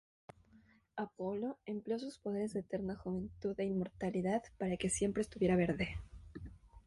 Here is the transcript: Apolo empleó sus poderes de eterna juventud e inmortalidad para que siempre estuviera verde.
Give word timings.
Apolo 0.95 1.59
empleó 1.67 1.99
sus 1.99 2.17
poderes 2.17 2.53
de 2.53 2.61
eterna 2.61 2.95
juventud 2.95 3.53
e 3.59 3.65
inmortalidad 3.65 4.41
para 4.57 4.75
que 4.75 4.89
siempre 4.89 5.21
estuviera 5.21 5.55
verde. 5.55 5.95